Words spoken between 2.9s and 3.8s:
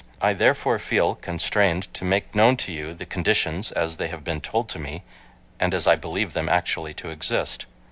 the conditions,